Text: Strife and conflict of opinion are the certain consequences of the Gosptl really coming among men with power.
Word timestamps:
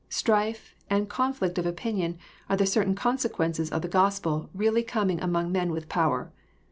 Strife 0.09 0.73
and 0.89 1.07
conflict 1.07 1.59
of 1.59 1.67
opinion 1.67 2.17
are 2.49 2.57
the 2.57 2.65
certain 2.65 2.95
consequences 2.95 3.69
of 3.69 3.83
the 3.83 3.87
Gosptl 3.87 4.49
really 4.51 4.81
coming 4.81 5.21
among 5.21 5.51
men 5.51 5.71
with 5.71 5.89
power. 5.89 6.31